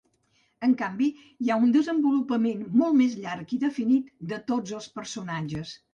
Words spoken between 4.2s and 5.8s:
de tots els personatges.